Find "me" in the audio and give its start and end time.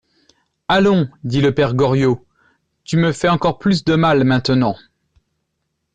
2.97-3.11